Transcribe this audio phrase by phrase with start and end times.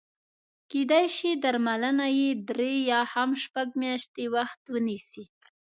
[0.71, 5.25] کېدای شي درملنه یې درې یا هم شپږ میاشتې وخت ونیسي.